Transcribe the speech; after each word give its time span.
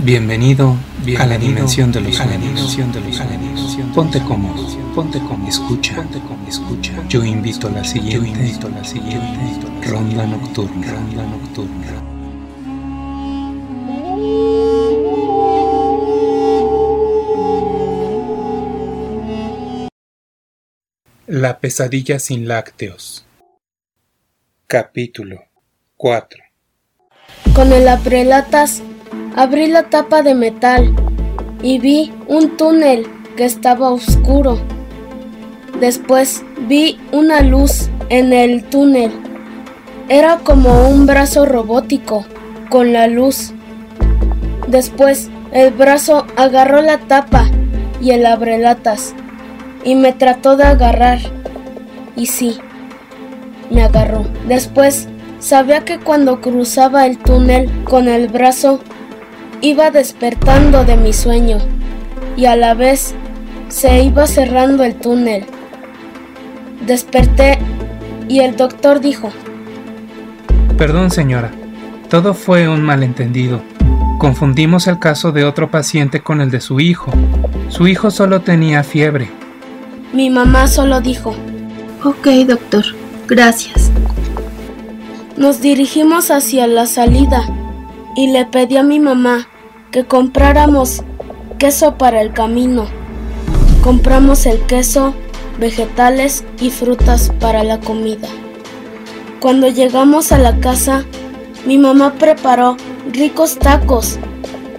Bienvenido, 0.00 0.76
a 1.18 1.26
la 1.26 1.36
dimensión 1.38 1.90
de 1.90 2.00
los 2.00 2.14
sueños. 2.14 2.78
Ponte 3.92 4.22
cómodo, 4.22 4.64
ponte 4.94 5.18
cómodo, 5.18 5.48
escucha, 5.48 5.96
ponte 5.96 6.20
cómodo, 6.20 6.48
escucha. 6.48 6.92
Yo 7.08 7.24
invito 7.24 7.66
a 7.66 7.72
la 7.72 7.82
siguiente, 7.82 8.14
yo 8.14 8.24
invito 8.24 8.68
a 8.68 8.70
la 8.70 8.84
siguiente 8.84 9.88
ronda 9.88 10.24
nocturna, 10.24 10.92
ronda 10.92 11.26
nocturna. 11.26 11.86
La 21.26 21.58
pesadilla 21.58 22.20
sin 22.20 22.46
lácteos. 22.46 23.26
Capítulo 24.68 25.42
4 25.96 26.44
Con 27.54 27.72
el 27.72 27.88
aprelatas 27.88 28.82
Abrí 29.38 29.68
la 29.68 29.84
tapa 29.84 30.22
de 30.22 30.34
metal 30.34 30.92
y 31.62 31.78
vi 31.78 32.12
un 32.26 32.56
túnel 32.56 33.06
que 33.36 33.44
estaba 33.44 33.88
oscuro. 33.88 34.58
Después 35.78 36.42
vi 36.66 36.98
una 37.12 37.42
luz 37.42 37.88
en 38.08 38.32
el 38.32 38.64
túnel. 38.64 39.12
Era 40.08 40.38
como 40.38 40.88
un 40.88 41.06
brazo 41.06 41.46
robótico 41.46 42.26
con 42.68 42.92
la 42.92 43.06
luz. 43.06 43.52
Después 44.66 45.30
el 45.52 45.72
brazo 45.72 46.26
agarró 46.34 46.82
la 46.82 46.98
tapa 46.98 47.48
y 48.00 48.10
el 48.10 48.26
abrelatas 48.26 49.14
y 49.84 49.94
me 49.94 50.12
trató 50.12 50.56
de 50.56 50.64
agarrar. 50.64 51.20
Y 52.16 52.26
sí, 52.26 52.58
me 53.70 53.84
agarró. 53.84 54.26
Después 54.48 55.06
sabía 55.38 55.84
que 55.84 56.00
cuando 56.00 56.40
cruzaba 56.40 57.06
el 57.06 57.18
túnel 57.18 57.70
con 57.84 58.08
el 58.08 58.26
brazo 58.26 58.80
Iba 59.60 59.90
despertando 59.90 60.84
de 60.84 60.96
mi 60.96 61.12
sueño 61.12 61.58
y 62.36 62.46
a 62.46 62.54
la 62.54 62.74
vez 62.74 63.14
se 63.68 64.04
iba 64.04 64.24
cerrando 64.28 64.84
el 64.84 64.94
túnel. 64.94 65.46
Desperté 66.86 67.58
y 68.28 68.38
el 68.38 68.54
doctor 68.56 69.00
dijo, 69.00 69.30
Perdón 70.76 71.10
señora, 71.10 71.50
todo 72.08 72.34
fue 72.34 72.68
un 72.68 72.82
malentendido. 72.82 73.60
Confundimos 74.18 74.86
el 74.86 75.00
caso 75.00 75.32
de 75.32 75.44
otro 75.44 75.72
paciente 75.72 76.20
con 76.20 76.40
el 76.40 76.52
de 76.52 76.60
su 76.60 76.78
hijo. 76.78 77.10
Su 77.68 77.88
hijo 77.88 78.12
solo 78.12 78.42
tenía 78.42 78.84
fiebre. 78.84 79.28
Mi 80.12 80.30
mamá 80.30 80.68
solo 80.68 81.00
dijo, 81.00 81.34
Ok, 82.04 82.28
doctor, 82.46 82.84
gracias. 83.26 83.90
Nos 85.36 85.60
dirigimos 85.60 86.30
hacia 86.30 86.68
la 86.68 86.86
salida 86.86 87.42
y 88.18 88.26
le 88.26 88.46
pedí 88.46 88.76
a 88.76 88.82
mi 88.82 88.98
mamá 88.98 89.46
que 89.92 90.04
compráramos 90.04 91.04
queso 91.56 91.98
para 91.98 92.20
el 92.20 92.32
camino. 92.32 92.88
Compramos 93.80 94.44
el 94.44 94.58
queso, 94.66 95.14
vegetales 95.60 96.44
y 96.60 96.70
frutas 96.70 97.30
para 97.38 97.62
la 97.62 97.78
comida. 97.78 98.26
Cuando 99.38 99.68
llegamos 99.68 100.32
a 100.32 100.38
la 100.38 100.58
casa, 100.58 101.04
mi 101.64 101.78
mamá 101.78 102.14
preparó 102.14 102.76
ricos 103.12 103.56
tacos 103.56 104.18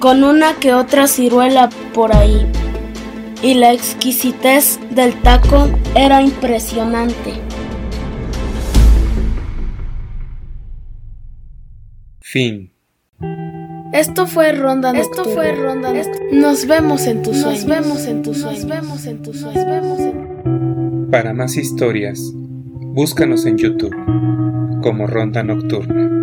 con 0.00 0.24
una 0.24 0.54
que 0.54 0.74
otra 0.74 1.06
ciruela 1.06 1.70
por 1.94 2.16
ahí. 2.16 2.44
Y 3.40 3.54
la 3.54 3.72
exquisitez 3.72 4.80
del 4.90 5.14
taco 5.22 5.68
era 5.94 6.22
impresionante. 6.22 7.34
Fin. 12.20 12.77
Esto 13.92 14.26
fue 14.26 14.52
Ronda 14.52 14.92
Esto 14.92 15.24
fue 15.24 15.52
Ronda 15.52 15.92
Nos 16.32 16.66
vemos 16.66 17.06
en 17.06 17.22
tus 17.22 17.38
sueños. 17.38 17.64
Nos 17.64 17.76
vemos 17.76 18.06
en 18.06 18.22
tus 18.22 18.38
sueños. 18.38 18.64
Nos 18.64 18.76
vemos 18.76 19.06
en 19.06 19.22
tus 19.22 19.40
sueños. 19.40 21.10
Para 21.10 21.32
más 21.32 21.56
historias, 21.56 22.20
búscanos 22.34 23.46
en 23.46 23.56
YouTube 23.56 23.94
como 24.82 25.06
Ronda 25.06 25.42
Nocturna. 25.42 26.17